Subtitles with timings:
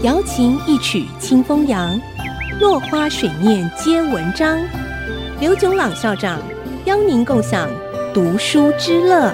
[0.00, 2.00] 瑶琴一曲清风扬，
[2.58, 4.58] 落花水面皆文章。
[5.38, 6.40] 刘炯朗校长
[6.86, 7.70] 邀您共享
[8.12, 9.32] 读书之乐。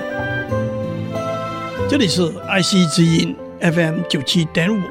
[1.88, 4.82] 这里是爱惜之音 FM 九七点五，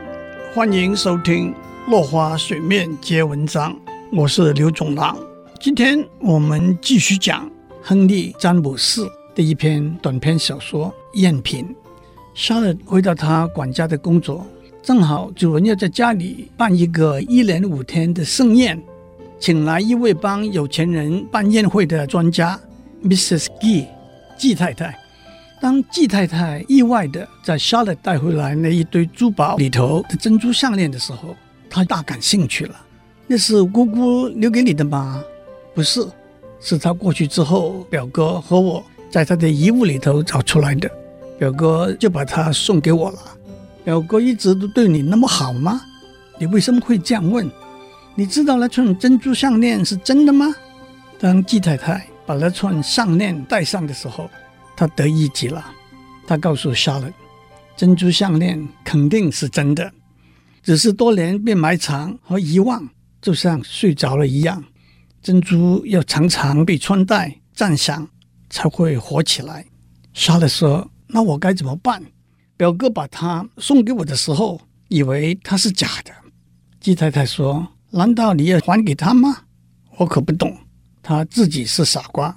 [0.55, 1.53] 欢迎收听
[1.91, 3.71] 《落花水面皆文章》，
[4.11, 5.15] 我是刘炯朗。
[5.59, 7.47] 今天我们继续讲
[7.84, 11.65] 亨利·詹姆斯的一篇短篇小说《赝品》。
[12.34, 14.45] 莎乐回到他管家的工作，
[14.88, 18.82] 正好主人要在家里办一个一连五天的盛宴，
[19.38, 22.58] 请来一位帮有钱人办宴会的专家
[23.04, 23.48] ，Mrs.
[23.60, 23.88] G，
[24.38, 24.98] 季太太。
[25.60, 31.35] 当季太太意外地在 Charlotte 带回来那一堆珠宝里头的珍珠项链的时候，
[31.70, 32.74] 她大感兴趣了。
[33.27, 35.22] 那是姑姑留给你的吗？
[35.76, 36.08] 不是，
[36.62, 40.90] 是她过去之后，表哥和我在他的遗物里头找出来的。
[41.38, 43.20] 表哥就把它送给我了。
[43.88, 45.82] 表哥一直都对你那么好吗？
[46.38, 47.49] 你为什么会这样问？
[48.16, 50.54] 你知道那串珍珠项链是真的吗？
[51.18, 54.29] 当季太太把那串项链戴上的时候，
[54.76, 55.66] 她得意极了。
[56.27, 57.10] 她告诉莎乐，
[57.77, 59.90] 珍珠项链肯定是真的，
[60.62, 62.85] 只是多年被埋藏和遗忘，
[63.22, 64.62] 就像睡着了一样。
[65.24, 68.06] 珍珠要常常被穿戴、赞赏，
[68.50, 69.66] 才会活起来。
[70.13, 70.91] 莎乐说。
[71.09, 72.03] 那我该怎么办？
[72.58, 74.59] 表哥把它送给我的时候，
[74.90, 76.12] 以为它是假的。
[76.81, 79.44] 季太太说：“难道你要还给他吗？”
[79.97, 80.58] 我可不懂，
[81.02, 82.35] 他自己是傻瓜。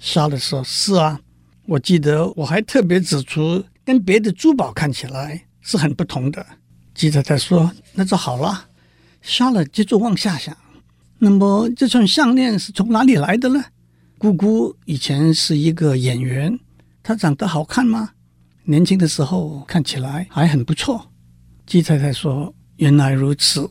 [0.00, 1.20] 莎乐说：“是啊，
[1.66, 6.44] 我记得我还特别指出，跟别的珠宝看起来是很不同的。”
[6.94, 8.66] 季太太说：“那就好了。”
[9.22, 10.56] 莎乐接着往下想
[11.18, 13.64] ：“那么这串项链是从哪里来的呢？”
[14.18, 16.58] 姑姑以前是一个演员。
[17.02, 18.10] 她长得好看吗？
[18.70, 21.10] 年轻的时候看起来还很不错。
[21.64, 23.70] 季太太说：“原来如此。”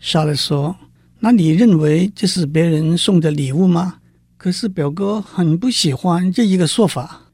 [0.00, 0.74] 莎乐说
[1.20, 3.98] ：“那你认为这是别人送的礼物吗？”
[4.38, 7.24] 可是表哥很不喜欢这一个说法。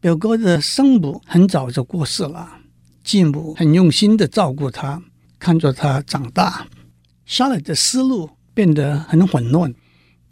[0.00, 2.58] 表哥的生母很早就过世了，
[3.04, 5.00] 继母很用心地照顾他，
[5.38, 6.66] 看着他长大。
[7.24, 9.72] 莎乐的思路变得很混乱。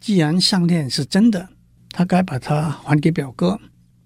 [0.01, 1.51] 既然项链是真的，
[1.93, 3.61] 他该把它还给表哥。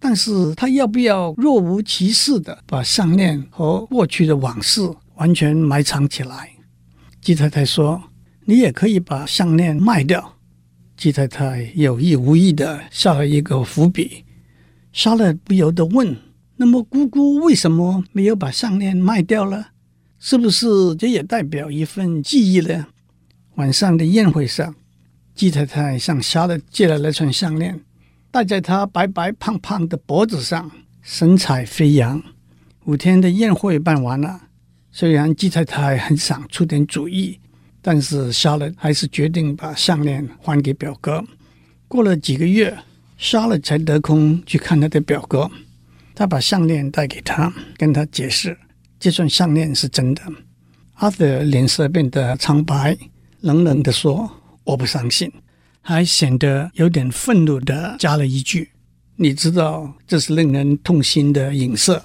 [0.04, 4.80] 但是他要不要若无其事地把项链和过去的往事
[5.14, 6.50] 完全埋藏起来？
[7.20, 8.02] 季太太说
[8.44, 10.38] ：“你也可以把项链卖掉。”
[10.98, 14.24] 季太太有意无意地下了一个伏笔。
[14.92, 16.16] 莎乐不由得问
[16.58, 19.68] ：“那么姑姑为什么没有把项链卖掉了？
[20.18, 22.88] 是不是这也代表一份记忆呢？”
[23.54, 24.74] 晚上的宴会上，
[25.36, 27.80] 季太太向莎乐借了那串项链。
[28.32, 30.70] 戴在他白白胖胖的脖子上，
[31.02, 32.22] 神采飞扬。
[32.86, 34.40] 五天的宴会办完了，
[34.90, 37.38] 虽然季太太很想出点主意，
[37.82, 41.22] 但是莎乐还是决定把项链还给表哥。
[41.86, 42.74] 过了几个月，
[43.18, 45.50] 莎乐才得空去看他的表哥。
[46.14, 48.56] 他把项链带给他，跟他解释
[48.98, 50.22] 这串项链是真的。
[50.94, 52.96] 阿德脸色变得苍白，
[53.42, 54.30] 冷冷地说
[54.64, 55.30] ：“我不相信。”
[55.82, 58.70] 还显得有点愤怒地加了一句
[59.16, 62.04] ：“你知道这是令人痛心的影射。”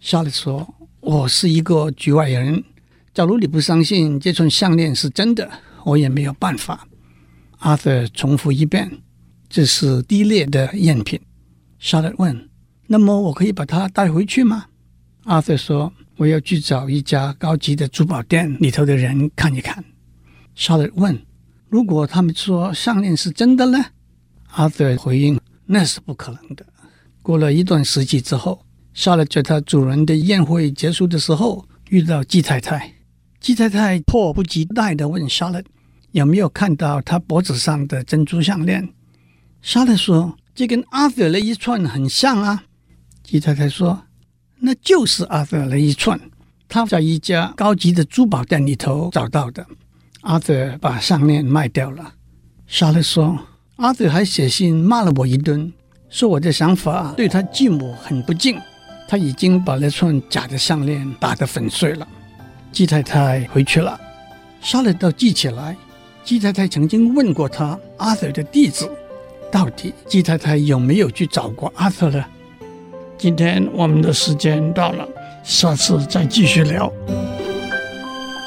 [0.00, 2.64] 莎乐说：“我是一个局外人，
[3.12, 5.50] 假如你不相信这串项链是真的，
[5.84, 6.88] 我也没有办法。”
[7.60, 8.90] 阿瑟重复一遍
[9.48, 11.20] ：“这是低劣的赝品。”
[11.78, 12.48] 莎乐问
[12.88, 14.64] ：“那么我可以把它带回去吗？”
[15.24, 19.84] 阿瑟说：“我要去找一家高级的珠宝店里头的人看一看。”
[20.56, 21.18] 莎乐问。
[21.74, 23.86] 如果他们说项链是真的呢？
[24.52, 26.64] 阿德回应：“那是不可能的。”
[27.20, 32.94] 过了一段时期之后，莎乐在他主人的宴会结束的时候遇到季太太。
[33.40, 35.60] 季太太迫不及待地问莎乐
[36.12, 38.88] ：“有没有看到他脖子上的珍珠项链？”
[39.60, 42.62] 莎乐说：“这跟阿德的一串很像啊。”
[43.24, 44.00] 季太太说
[44.62, 46.20] ：“那就是阿德的一串，
[46.68, 49.66] 他在一家高级的珠宝店里头找到的。”
[50.24, 52.14] 阿德把项链卖掉了。
[52.66, 53.38] 莎乐说
[53.76, 55.70] ：“阿德还写信骂了我一顿，
[56.08, 58.58] 说我的想法对他继母很不敬。
[59.06, 62.08] 他已经把那串假的项链打得粉碎了。”
[62.72, 64.00] 季太太回去了，
[64.62, 65.76] 莎乐倒记起来，
[66.24, 68.90] 季太太曾经问过他阿德的地址。
[69.52, 72.24] 到底季太太有没有去找过阿德呢？
[73.18, 75.06] 今天我们的时间到了，
[75.44, 76.90] 下次再继续聊。